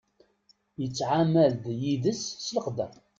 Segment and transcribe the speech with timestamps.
[0.81, 2.93] Yettɛamal d yid-s s leqder.